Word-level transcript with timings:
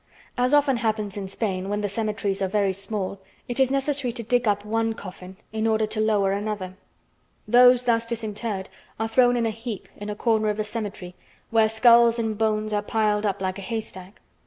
As 0.35 0.51
often 0.51 0.77
happens 0.77 1.15
in 1.15 1.27
Spain, 1.27 1.69
when 1.69 1.81
the 1.81 1.87
cemeteries 1.87 2.41
are 2.41 2.47
very 2.47 2.73
small, 2.73 3.19
it 3.47 3.59
is 3.59 3.69
necessary 3.69 4.11
to 4.13 4.23
dig 4.23 4.47
up 4.47 4.65
one 4.65 4.93
coffin 4.93 5.37
in 5.53 5.67
order 5.67 5.85
to 5.85 6.01
lower 6.01 6.31
another. 6.31 6.73
Those 7.47 7.83
thus 7.83 8.07
disinterred 8.07 8.67
are 8.99 9.07
thrown 9.07 9.37
in 9.37 9.45
a 9.45 9.51
heap 9.51 9.87
in 9.95 10.09
a 10.09 10.15
corner 10.15 10.49
of 10.49 10.57
the 10.57 10.63
cemetery, 10.63 11.13
where 11.51 11.69
skulls 11.69 12.17
and 12.17 12.35
bones 12.35 12.73
are 12.73 12.81
piled 12.81 13.27
up 13.27 13.43
like 13.43 13.59
a 13.59 13.61
haystack. 13.61 14.19